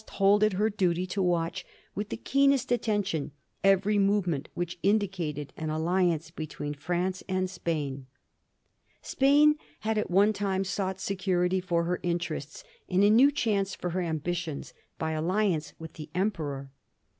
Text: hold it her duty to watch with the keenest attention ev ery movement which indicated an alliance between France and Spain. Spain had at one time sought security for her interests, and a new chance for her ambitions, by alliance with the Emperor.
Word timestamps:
hold 0.13 0.41
it 0.41 0.53
her 0.53 0.67
duty 0.67 1.05
to 1.05 1.21
watch 1.21 1.63
with 1.93 2.09
the 2.09 2.17
keenest 2.17 2.71
attention 2.71 3.31
ev 3.63 3.85
ery 3.85 3.99
movement 3.99 4.49
which 4.55 4.79
indicated 4.81 5.53
an 5.55 5.69
alliance 5.69 6.31
between 6.31 6.73
France 6.73 7.21
and 7.29 7.51
Spain. 7.51 8.07
Spain 9.03 9.59
had 9.81 9.99
at 9.99 10.09
one 10.09 10.33
time 10.33 10.63
sought 10.63 10.99
security 10.99 11.61
for 11.61 11.83
her 11.83 11.99
interests, 12.01 12.63
and 12.89 13.03
a 13.03 13.11
new 13.11 13.29
chance 13.29 13.75
for 13.75 13.91
her 13.91 14.01
ambitions, 14.01 14.73
by 14.97 15.11
alliance 15.11 15.73
with 15.77 15.93
the 15.93 16.09
Emperor. 16.15 16.71